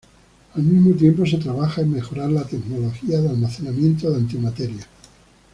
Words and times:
Al 0.55 0.63
mismo 0.63 0.95
tiempo, 0.95 1.27
se 1.27 1.37
trabaja 1.37 1.81
en 1.81 1.91
mejorar 1.93 2.31
la 2.31 2.43
tecnología 2.43 3.21
de 3.21 3.29
almacenamiento 3.29 4.09
de 4.09 4.15
antimateria. 4.15 4.87